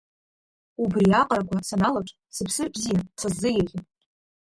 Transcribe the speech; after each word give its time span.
Убриаҟарақәа 0.83 1.57
саналаԥш, 1.67 2.11
сыԥсыр 2.35 2.67
бзиан, 2.73 3.01
са 3.19 3.29
сзы 3.33 3.49
еиӷьын… 3.53 3.83